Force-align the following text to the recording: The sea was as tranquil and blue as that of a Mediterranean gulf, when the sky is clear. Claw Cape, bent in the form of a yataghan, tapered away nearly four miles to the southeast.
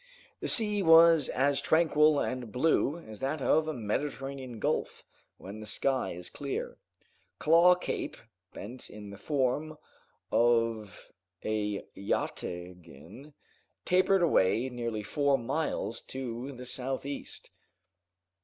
The 0.39 0.47
sea 0.47 0.81
was 0.81 1.29
as 1.29 1.61
tranquil 1.61 2.19
and 2.19 2.51
blue 2.51 2.97
as 2.97 3.19
that 3.19 3.39
of 3.39 3.67
a 3.67 3.73
Mediterranean 3.75 4.57
gulf, 4.57 5.03
when 5.37 5.59
the 5.59 5.67
sky 5.67 6.13
is 6.13 6.27
clear. 6.31 6.79
Claw 7.37 7.75
Cape, 7.75 8.17
bent 8.51 8.89
in 8.89 9.11
the 9.11 9.17
form 9.19 9.77
of 10.31 11.11
a 11.45 11.83
yataghan, 11.95 13.35
tapered 13.85 14.23
away 14.23 14.69
nearly 14.69 15.03
four 15.03 15.37
miles 15.37 16.01
to 16.01 16.51
the 16.51 16.65
southeast. 16.65 17.51